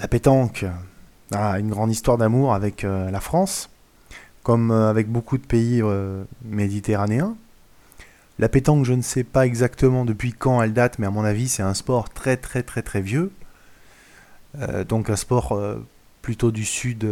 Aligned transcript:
La 0.00 0.08
pétanque 0.08 0.64
a 1.30 1.58
une 1.58 1.68
grande 1.68 1.90
histoire 1.90 2.16
d'amour 2.16 2.54
avec 2.54 2.84
euh, 2.84 3.10
la 3.10 3.20
France, 3.20 3.68
comme 4.42 4.70
euh, 4.70 4.88
avec 4.88 5.08
beaucoup 5.08 5.36
de 5.36 5.44
pays 5.44 5.82
euh, 5.82 6.24
méditerranéens. 6.42 7.36
La 8.38 8.48
pétanque, 8.48 8.86
je 8.86 8.94
ne 8.94 9.02
sais 9.02 9.24
pas 9.24 9.44
exactement 9.44 10.06
depuis 10.06 10.32
quand 10.32 10.62
elle 10.62 10.72
date, 10.72 10.98
mais 10.98 11.06
à 11.06 11.10
mon 11.10 11.22
avis, 11.22 11.48
c'est 11.48 11.62
un 11.62 11.74
sport 11.74 12.08
très 12.08 12.38
très 12.38 12.62
très 12.62 12.80
très 12.80 13.02
vieux. 13.02 13.30
donc 14.88 15.10
un 15.10 15.16
sport 15.16 15.60
plutôt 16.22 16.50
du 16.50 16.64
sud, 16.64 17.06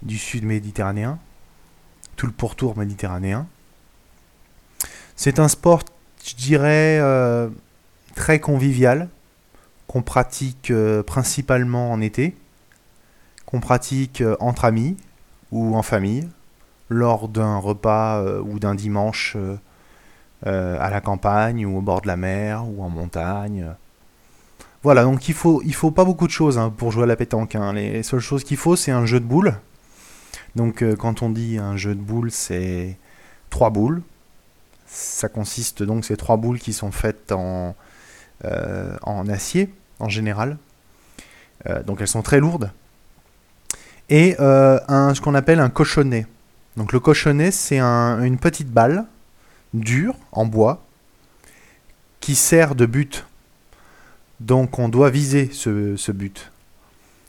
du 0.00 0.16
sud 0.16 0.44
méditerranéen, 0.44 1.18
tout 2.16 2.24
le 2.24 2.32
pourtour 2.32 2.78
méditerranéen. 2.78 3.46
C'est 5.14 5.38
un 5.38 5.48
sport, 5.48 5.82
je 6.24 6.34
dirais, 6.36 7.02
très 8.14 8.40
convivial, 8.40 9.10
qu'on 9.90 10.02
pratique 10.02 10.72
principalement 11.04 11.90
en 11.90 12.00
été 12.00 12.36
qu'on 13.50 13.60
pratique 13.60 14.20
euh, 14.20 14.36
entre 14.40 14.64
amis 14.64 14.96
ou 15.52 15.76
en 15.76 15.82
famille, 15.82 16.28
lors 16.88 17.28
d'un 17.28 17.58
repas 17.58 18.20
euh, 18.20 18.40
ou 18.40 18.58
d'un 18.58 18.74
dimanche 18.74 19.36
euh, 19.36 20.78
à 20.80 20.90
la 20.90 21.00
campagne 21.00 21.66
ou 21.66 21.78
au 21.78 21.80
bord 21.80 22.02
de 22.02 22.06
la 22.06 22.16
mer 22.16 22.64
ou 22.66 22.82
en 22.82 22.88
montagne. 22.88 23.66
Voilà, 24.82 25.02
donc 25.02 25.28
il 25.28 25.34
faut, 25.34 25.60
il 25.64 25.74
faut 25.74 25.90
pas 25.90 26.04
beaucoup 26.04 26.26
de 26.26 26.32
choses 26.32 26.56
hein, 26.56 26.72
pour 26.74 26.92
jouer 26.92 27.02
à 27.02 27.06
la 27.06 27.16
pétanque. 27.16 27.54
Hein. 27.54 27.74
Les 27.74 28.02
seules 28.02 28.20
choses 28.20 28.44
qu'il 28.44 28.56
faut, 28.56 28.76
c'est 28.76 28.92
un 28.92 29.04
jeu 29.04 29.20
de 29.20 29.26
boules. 29.26 29.54
Donc 30.56 30.82
quand 30.96 31.22
on 31.22 31.30
dit 31.30 31.58
un 31.58 31.76
jeu 31.76 31.94
de 31.94 32.00
boules, 32.00 32.30
c'est 32.30 32.96
trois 33.50 33.70
boules. 33.70 34.02
Ça 34.86 35.28
consiste 35.28 35.82
donc, 35.82 36.04
ces 36.04 36.16
trois 36.16 36.38
boules 36.38 36.58
qui 36.58 36.72
sont 36.72 36.90
faites 36.90 37.32
en, 37.32 37.76
en 38.42 39.28
acier 39.28 39.68
en 40.00 40.08
général. 40.08 40.58
donc 41.86 42.00
elles 42.00 42.08
sont 42.08 42.22
très 42.22 42.40
lourdes 42.40 42.72
et 44.10 44.36
euh, 44.40 44.78
ce 45.14 45.20
qu'on 45.20 45.34
appelle 45.34 45.60
un 45.60 45.70
cochonnet. 45.70 46.26
Donc 46.76 46.92
le 46.92 47.00
cochonnet, 47.00 47.52
c'est 47.52 47.80
une 47.80 48.38
petite 48.38 48.70
balle 48.70 49.06
dure 49.72 50.16
en 50.32 50.44
bois 50.44 50.84
qui 52.18 52.34
sert 52.34 52.74
de 52.74 52.86
but. 52.86 53.24
Donc 54.40 54.78
on 54.78 54.88
doit 54.88 55.10
viser 55.10 55.50
ce, 55.52 56.10
but. 56.12 56.50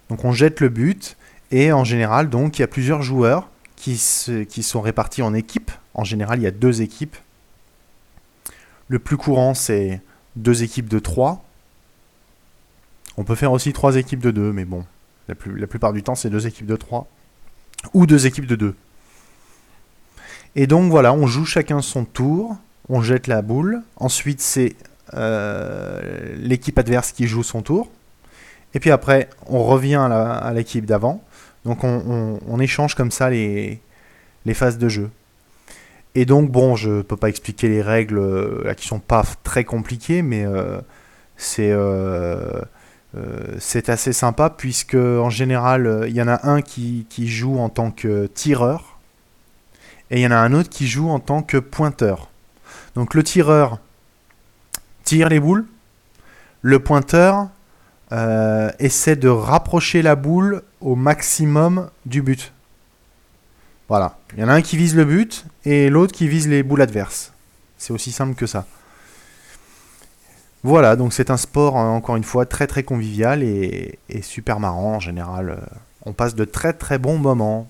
Donc 0.10 0.26
on 0.26 0.32
jette 0.32 0.60
le 0.60 0.70
but 0.70 1.16
et 1.52 1.72
en 1.72 1.84
général, 1.84 2.30
donc 2.30 2.58
il 2.58 2.62
y 2.62 2.64
a 2.64 2.68
plusieurs 2.68 3.04
joueurs 3.04 3.50
qui 3.76 3.98
sont 3.98 4.82
répartis 4.82 5.22
en 5.22 5.34
équipes. 5.34 5.72
En 5.94 6.04
général, 6.04 6.40
il 6.40 6.44
y 6.44 6.48
a 6.48 6.52
deux 6.52 6.82
équipes. 6.82 7.16
Le 8.88 9.00
plus 9.00 9.18
courant, 9.18 9.54
c'est 9.54 10.02
deux 10.36 10.64
équipes 10.64 10.90
de 10.90 11.00
trois. 11.00 11.44
On 13.18 13.24
peut 13.24 13.36
faire 13.36 13.52
aussi 13.52 13.74
trois 13.74 13.96
équipes 13.98 14.22
de 14.22 14.32
deux, 14.32 14.54
mais 14.54 14.66
bon, 14.66 14.86
la, 15.28 15.68
plupart 15.68 15.94
du 15.94 16.04
temps, 16.04 16.16
c'est 16.16 16.30
deux 16.30 16.48
équipes 16.48 16.66
de 16.66 16.76
3 16.76 17.08
ou 17.94 18.06
deux 18.06 18.28
équipes 18.28 18.46
de 18.46 18.56
2. 18.56 18.76
Et 20.56 20.68
donc 20.68 20.92
voilà, 20.92 21.14
on 21.14 21.28
joue 21.28 21.46
chacun 21.46 21.82
son 21.82 22.06
tour, 22.06 22.58
on 22.90 23.02
jette 23.02 23.28
la 23.28 23.42
boule, 23.42 23.82
ensuite 23.96 24.42
c'est 24.42 24.76
euh, 25.14 26.36
l'équipe 26.38 26.78
adverse 26.78 27.14
qui 27.14 27.28
joue 27.28 27.44
son 27.44 27.62
tour, 27.62 27.90
et 28.74 28.80
puis 28.80 28.92
après 28.92 29.30
on 29.48 29.64
revient 29.64 30.06
à 30.12 30.52
l'équipe 30.54 30.86
d'avant, 30.86 31.24
donc 31.64 31.84
on, 31.84 32.60
échange 32.60 32.96
comme 32.96 33.12
ça 33.12 33.30
les, 33.30 33.80
phases 34.54 34.78
de 34.78 34.90
jeu. 34.90 35.10
Et 36.14 36.26
donc 36.26 36.52
bon, 36.52 36.76
je 36.76 36.90
ne 36.90 37.02
peux 37.02 37.16
pas 37.16 37.30
expliquer 37.30 37.70
les 37.70 37.82
règles 37.82 38.18
euh, 38.18 38.64
là, 38.66 38.76
qui 38.76 38.86
sont 38.86 39.00
pas 39.00 39.24
très 39.44 39.64
compliquées, 39.64 40.22
mais 40.22 40.46
euh, 40.46 40.82
c'est 41.38 41.72
c'est 43.60 43.90
assez 43.90 44.14
sympa 44.14 44.50
puisque 44.50 44.96
en 44.96 45.30
général 45.30 45.86
euh, 45.86 46.08
il 46.08 46.16
y 46.16 46.22
en 46.22 46.30
a 46.30 46.48
un 46.48 46.62
qui, 46.62 47.06
joue 47.28 47.60
en 47.60 47.68
tant 47.68 47.92
que 47.92 48.28
tireur 48.28 49.00
et 50.10 50.20
il 50.20 50.24
y 50.24 50.28
en 50.28 50.32
a 50.32 50.38
un 50.38 50.54
autre 50.54 50.70
qui 50.70 50.88
joue 50.88 51.10
en 51.10 51.20
tant 51.20 51.42
que 51.42 51.58
pointeur. 51.58 52.30
Donc 52.96 53.14
le 53.14 53.24
tireur 53.24 53.80
tire 55.04 55.30
les 55.30 55.40
boules, 55.40 55.66
le 56.62 56.80
pointeur 56.80 57.50
euh, 58.12 58.72
essaie 58.80 59.16
de 59.16 59.30
rapprocher 59.30 60.02
la 60.02 60.16
boule 60.16 60.64
au 60.80 60.96
maximum 60.96 61.90
du 62.06 62.22
but. 62.22 62.54
Voilà, 63.88 64.18
il 64.34 64.40
y 64.40 64.44
en 64.44 64.50
a 64.50 64.54
un 64.54 64.62
qui 64.62 64.78
vise 64.78 64.96
le 64.96 65.04
but 65.04 65.46
et 65.66 65.90
l'autre 65.90 66.14
qui 66.14 66.28
vise 66.28 66.48
les 66.48 66.64
boules 66.64 66.82
adverses. 66.82 67.34
C'est 67.78 67.92
aussi 67.92 68.12
simple 68.12 68.36
que 68.36 68.46
ça. 68.46 68.66
Voilà, 70.64 70.96
donc 70.96 71.12
c'est 71.14 71.32
un 71.32 71.38
sport, 71.38 71.78
euh, 71.78 71.84
encore 71.84 72.16
une 72.18 72.24
fois, 72.24 72.46
très 72.46 72.68
très 72.68 72.84
convivial 72.84 73.42
et, 73.44 73.98
super 74.22 74.60
marrant 74.60 74.96
en 74.96 75.00
général. 75.00 75.50
Euh, 75.50 75.58
on 76.06 76.14
passe 76.14 76.36
de 76.36 76.46
très 76.46 76.74
très 76.74 76.98
bons 77.00 77.18
moments. 77.18 77.68